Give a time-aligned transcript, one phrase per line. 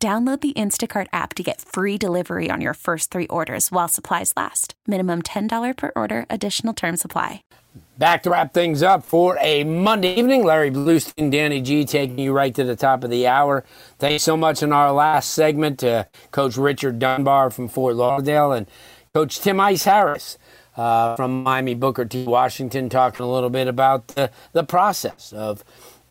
[0.00, 4.32] Download the Instacart app to get free delivery on your first three orders while supplies
[4.36, 4.74] last.
[4.86, 7.42] Minimum $10 per order, additional term supply.
[7.98, 10.44] Back to wrap things up for a Monday evening.
[10.44, 13.64] Larry Blustein, Danny G taking you right to the top of the hour.
[13.98, 18.68] Thanks so much in our last segment to Coach Richard Dunbar from Fort Lauderdale and
[19.12, 20.38] Coach Tim Ice Harris.
[20.76, 22.22] Uh, from Miami Booker T.
[22.22, 25.64] Washington, talking a little bit about the, the process of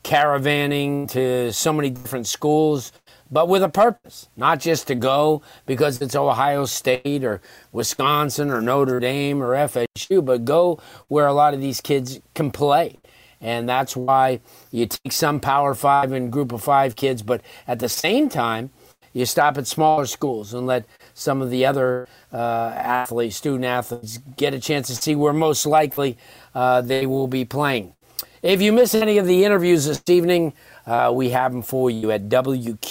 [0.04, 2.92] caravanning to so many different schools,
[3.32, 7.42] but with a purpose, not just to go because it's Ohio State or
[7.72, 12.52] Wisconsin or Notre Dame or FSU, but go where a lot of these kids can
[12.52, 12.98] play.
[13.40, 14.40] And that's why
[14.72, 18.72] you take some Power Five and Group of Five kids, but at the same time,
[19.14, 24.20] you stop at smaller schools and let some of the other uh, athletes, student athletes,
[24.38, 26.18] get a chance to see where most likely
[26.54, 27.94] uh, they will be playing.
[28.44, 30.54] If you miss any of the interviews this evening,
[30.86, 32.88] uh, we have them for you at WQAM.com.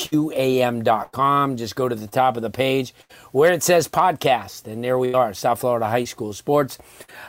[1.57, 2.93] Just go to the top of the page
[3.31, 6.79] where it says podcast, and there we are, South Florida High School Sports.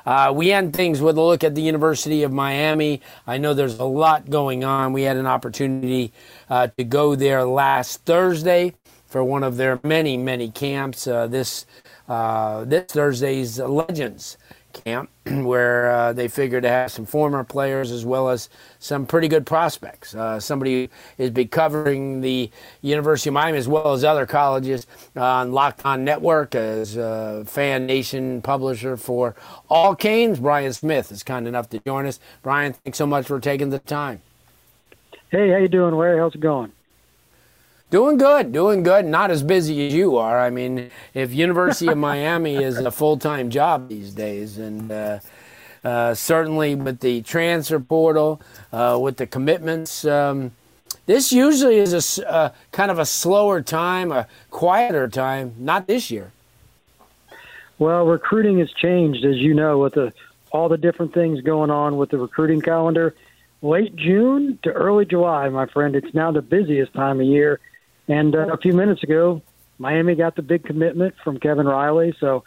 [0.04, 3.02] Uh, we end things with a look at the University of Miami.
[3.28, 4.94] I know there's a lot going on.
[4.94, 6.12] We had an opportunity
[6.50, 8.74] uh, to go there last Thursday
[9.06, 11.06] for one of their many, many camps.
[11.06, 11.68] Uh, this
[12.08, 14.38] uh, this Thursday's Legends
[14.84, 19.28] camp where uh, they figure to have some former players as well as some pretty
[19.28, 20.16] good prospects.
[20.16, 22.50] Uh, somebody is be covering the
[22.82, 27.86] University of Miami as well as other colleges on Locked On Network as a fan
[27.86, 29.36] nation publisher for
[29.70, 30.40] all Canes.
[30.40, 32.20] Brian Smith is kind enough to join us.
[32.42, 34.22] Brian, thanks so much for taking the time.
[35.30, 36.20] Hey, how you doing, Larry?
[36.20, 36.72] How's it going?
[37.90, 39.06] Doing good, doing good.
[39.06, 40.42] Not as busy as you are.
[40.42, 45.20] I mean, if University of Miami is a full time job these days, and uh,
[45.86, 48.42] uh, certainly with the transfer portal,
[48.74, 50.52] uh, with the commitments, um,
[51.06, 55.56] this usually is a uh, kind of a slower time, a quieter time.
[55.58, 56.34] Not this year.
[57.80, 60.12] Well, recruiting has changed, as you know, with the
[60.52, 63.16] all the different things going on with the recruiting calendar.
[63.62, 67.62] Late June to early July, my friend, it's now the busiest time of year
[68.08, 69.42] and uh, a few minutes ago,
[69.80, 72.44] Miami got the big commitment from Kevin Riley, so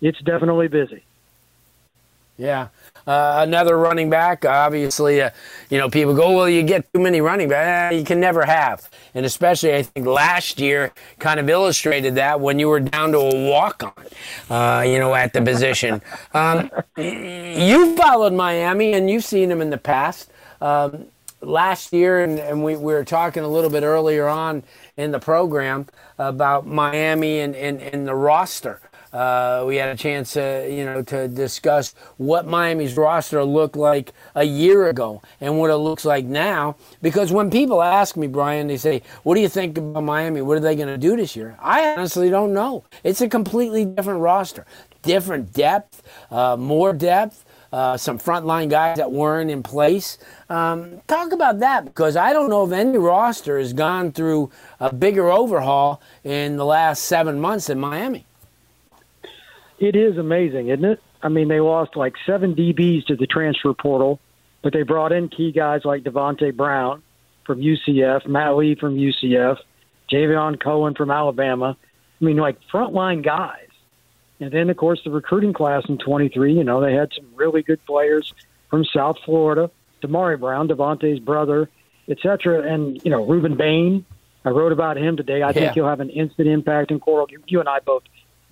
[0.00, 1.02] it's definitely busy.
[2.36, 2.68] Yeah.
[3.06, 4.44] Uh, another running back.
[4.44, 5.30] Obviously, uh,
[5.70, 7.94] you know, people go, well, you get too many running backs.
[7.94, 8.88] Eh, you can never have.
[9.14, 13.18] And especially, I think last year kind of illustrated that when you were down to
[13.18, 16.02] a walk on, uh, you know, at the position.
[16.34, 20.32] Um, you followed Miami and you've seen them in the past.
[20.60, 21.06] Um,
[21.46, 24.62] last year, and, and we, we were talking a little bit earlier on
[24.96, 25.86] in the program
[26.18, 28.80] about Miami and, and, and the roster.
[29.12, 34.12] Uh, we had a chance to, you know, to discuss what Miami's roster looked like
[34.34, 36.74] a year ago and what it looks like now.
[37.00, 40.42] Because when people ask me, Brian, they say, "What do you think about Miami?
[40.42, 42.86] What are they going to do this year?" I honestly don't know.
[43.04, 44.66] It's a completely different roster,
[45.02, 46.02] different depth,
[46.32, 50.16] uh, more depth uh, some frontline guys that weren't in place.
[50.48, 54.94] Um, talk about that because I don't know if any roster has gone through a
[54.94, 58.26] bigger overhaul in the last seven months in Miami.
[59.80, 61.00] It is amazing, isn't it?
[61.20, 64.20] I mean, they lost like seven DBs to the transfer portal,
[64.62, 67.02] but they brought in key guys like Davonte Brown
[67.44, 69.56] from UCF, Matt Lee from UCF,
[70.12, 71.76] Javion Cohen from Alabama.
[72.20, 73.63] I mean, like frontline guys
[74.40, 77.62] and then, of course, the recruiting class in 23, you know, they had some really
[77.62, 78.34] good players
[78.68, 79.70] from South Florida,
[80.02, 81.68] Damari Brown, Davonte's brother,
[82.08, 82.62] etc.
[82.62, 84.04] And, you know, Rueben Bain,
[84.44, 85.42] I wrote about him today.
[85.42, 85.52] I yeah.
[85.52, 87.26] think he'll have an instant impact in Coral.
[87.30, 88.02] You, you and I both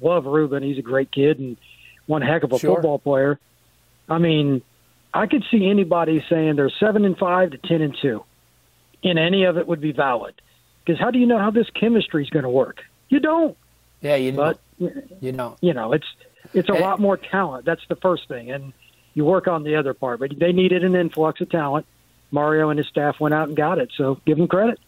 [0.00, 0.62] love Rueben.
[0.62, 1.56] He's a great kid and
[2.06, 2.76] one heck of a sure.
[2.76, 3.38] football player.
[4.08, 4.62] I mean,
[5.12, 8.24] I could see anybody saying they're seven and five to ten and two,
[9.04, 10.40] and any of it would be valid.
[10.84, 12.82] Because how do you know how this chemistry is going to work?
[13.08, 13.56] You don't.
[14.02, 16.06] Yeah, you know, but you know, you know, it's
[16.52, 16.80] it's a eh.
[16.80, 17.64] lot more talent.
[17.64, 18.72] That's the first thing, and
[19.14, 20.20] you work on the other part.
[20.20, 21.86] But they needed an influx of talent.
[22.30, 24.80] Mario and his staff went out and got it, so give them credit.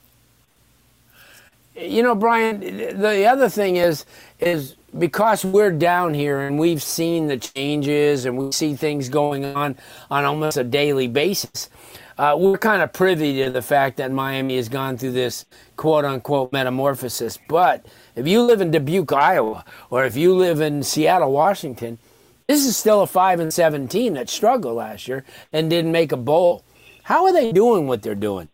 [1.76, 2.60] You know, Brian.
[2.60, 4.04] The other thing is
[4.40, 9.44] is because we're down here and we've seen the changes and we see things going
[9.44, 9.76] on
[10.10, 11.68] on almost a daily basis.
[12.16, 15.44] Uh, we're kind of privy to the fact that Miami has gone through this
[15.76, 17.38] quote unquote metamorphosis.
[17.48, 21.98] But if you live in Dubuque, Iowa, or if you live in Seattle, Washington,
[22.46, 26.16] this is still a 5 and 17 that struggled last year and didn't make a
[26.16, 26.62] bowl.
[27.04, 28.48] How are they doing what they're doing?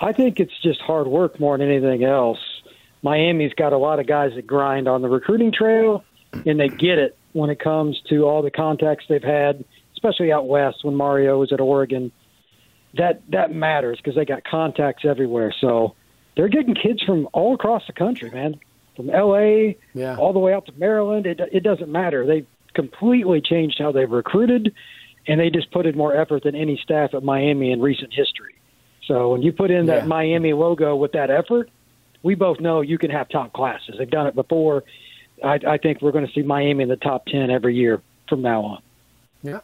[0.00, 2.38] I think it's just hard work more than anything else.
[3.02, 6.98] Miami's got a lot of guys that grind on the recruiting trail, and they get
[6.98, 9.64] it when it comes to all the contacts they've had,
[10.04, 12.12] especially out west when Mario was at Oregon.
[12.94, 15.52] That that matters because they got contacts everywhere.
[15.60, 15.94] So
[16.36, 18.60] they're getting kids from all across the country, man,
[18.94, 19.78] from L.A.
[19.94, 20.16] Yeah.
[20.16, 21.26] all the way out to Maryland.
[21.26, 22.26] It it doesn't matter.
[22.26, 24.74] They've completely changed how they've recruited,
[25.26, 28.54] and they just put in more effort than any staff at Miami in recent history.
[29.06, 30.06] So when you put in that yeah.
[30.06, 31.68] Miami logo with that effort,
[32.22, 33.96] we both know you can have top classes.
[33.98, 34.84] They've done it before.
[35.42, 38.40] I, I think we're going to see Miami in the top ten every year from
[38.42, 38.82] now on.
[39.42, 39.60] Yeah.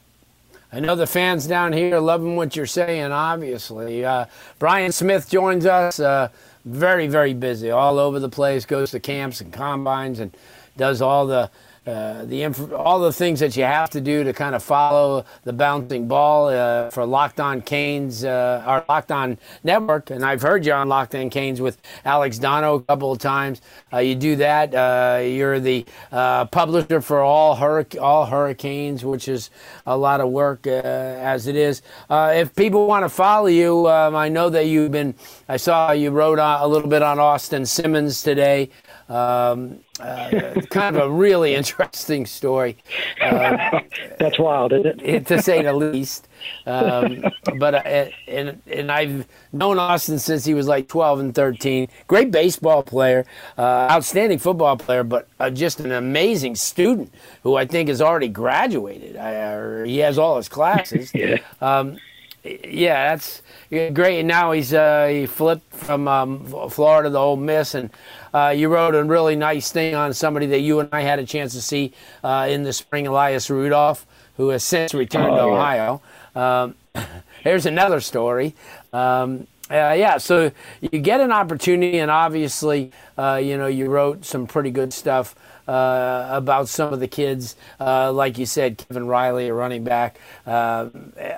[0.73, 4.05] I know the fans down here loving what you're saying, obviously.
[4.05, 4.27] Uh,
[4.59, 5.99] Brian Smith joins us.
[5.99, 6.29] Uh,
[6.65, 10.37] very, very busy, all over the place, goes to camps and combines and
[10.77, 11.51] does all the
[11.87, 15.25] uh, the inf- all the things that you have to do to kind of follow
[15.45, 20.11] the bouncing ball uh, for Locked On Canes, uh, our Locked On Network.
[20.11, 23.63] And I've heard you on Locked On Canes with Alex Donno a couple of times.
[23.93, 24.75] Uh, you do that.
[24.75, 27.59] Uh, you're the publisher for all,
[28.01, 29.51] all Hurricanes, which is
[29.87, 31.81] a lot of work as it is.
[32.11, 35.15] if people want to follow you, um, I know that you've been,
[35.49, 38.71] I saw you wrote a little bit on Austin Simmons today.
[39.09, 42.77] Um, uh, kind of a really interesting story.
[43.21, 43.81] Uh,
[44.19, 45.27] That's wild, isn't it?
[45.27, 46.27] to say the least.
[46.67, 47.23] Um,
[47.59, 51.89] but uh, and and I've known Austin since he was like 12 and 13.
[52.07, 53.27] Great baseball player,
[53.59, 57.13] uh, outstanding football player, but uh, just an amazing student
[57.43, 59.17] who I think has already graduated.
[59.17, 61.13] or he has all his classes.
[61.15, 61.37] yeah.
[61.61, 61.99] Um,
[62.45, 64.21] yeah, that's great.
[64.21, 67.91] And now he's uh, he flipped from um, Florida to Ole Miss, and
[68.33, 71.27] uh, you wrote a really nice thing on somebody that you and I had a
[71.27, 71.93] chance to see
[72.25, 74.07] uh, in the spring, Elias Rudolph,
[74.37, 76.03] who has since returned oh, to Ohio.
[76.35, 76.75] Um,
[77.43, 78.55] here's another story.
[78.93, 80.51] Um, uh, yeah, so
[80.81, 85.35] you get an opportunity, and obviously, uh, you know, you wrote some pretty good stuff
[85.69, 90.19] uh, about some of the kids, uh, like you said, Kevin Riley, a running back,
[90.45, 90.89] uh,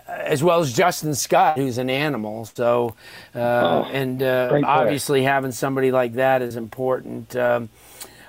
[0.08, 2.46] as well as Justin Scott, who's an animal.
[2.46, 2.94] So,
[3.34, 7.37] uh, oh, and uh, obviously having somebody like that is important.
[7.37, 7.69] Um,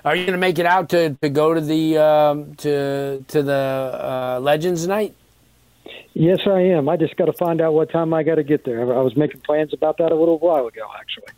[0.04, 3.42] are you going to make it out to, to go to the um, to to
[3.42, 5.14] the uh, Legends night?
[6.14, 6.88] Yes, I am.
[6.88, 8.80] I just got to find out what time I got to get there.
[8.80, 11.32] I was making plans about that a little while ago, actually.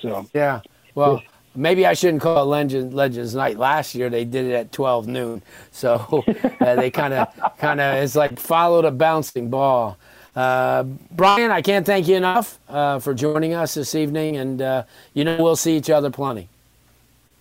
[0.00, 0.60] So yeah.
[0.94, 1.22] Well,
[1.54, 3.58] Maybe I shouldn't call it Legends, Legends Night.
[3.58, 6.24] Last year they did it at 12 noon, so
[6.60, 7.28] uh, they kind of,
[7.58, 9.98] kind of, it's like followed a bouncing ball.
[10.34, 14.84] Uh, Brian, I can't thank you enough uh, for joining us this evening, and uh,
[15.12, 16.48] you know we'll see each other plenty.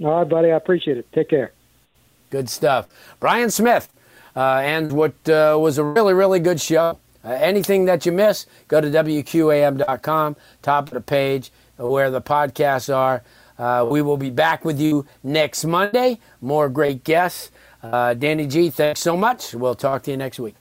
[0.01, 0.51] All right, buddy.
[0.51, 1.09] I appreciate it.
[1.13, 1.53] Take care.
[2.31, 2.89] Good stuff,
[3.21, 3.87] Brian Smith,
[4.35, 6.97] and what uh, was a really, really good show.
[7.23, 13.23] anything that you miss, go to wqam.com, top of the page where the podcasts are.
[13.57, 16.19] Uh, we will be back with you next Monday.
[16.39, 17.51] More great guests.
[17.83, 19.53] Uh, Danny G, thanks so much.
[19.53, 20.60] We'll talk to you next week.